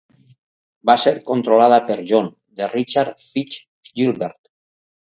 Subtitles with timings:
[0.89, 3.65] Va ser controlada per John, de Richard Fitz
[4.01, 4.55] Gilbert.